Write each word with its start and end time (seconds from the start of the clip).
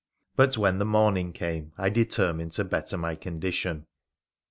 But 0.35 0.57
when 0.57 0.79
the 0.79 0.85
morning 0.85 1.31
came 1.31 1.73
I 1.77 1.89
determined 1.91 2.53
to 2.53 2.63
better 2.63 2.97
my 2.97 3.13
condition. 3.13 3.85